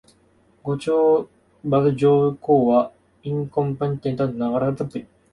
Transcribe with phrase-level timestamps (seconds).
[0.63, 1.29] 後鳥
[1.63, 3.85] 羽上皇は隠岐に流さ
[4.25, 5.07] れました。